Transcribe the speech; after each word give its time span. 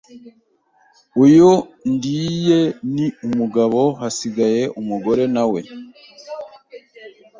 Uyu 1.23 1.49
ndiye 1.93 2.59
ni 2.93 3.07
umugabo 3.27 3.79
hasigaye 3.99 4.63
umugore 4.81 5.23
nawe 5.35 5.61